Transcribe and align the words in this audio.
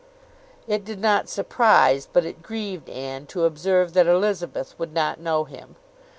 It 0.65 0.83
did 0.83 0.99
not 0.99 1.29
surprise, 1.29 2.07
but 2.11 2.25
it 2.25 2.41
grieved 2.41 2.89
Anne 2.89 3.27
to 3.27 3.45
observe 3.45 3.93
that 3.93 4.07
Elizabeth 4.07 4.73
would 4.79 4.95
not 4.95 5.19
know 5.19 5.43
him. 5.43 5.75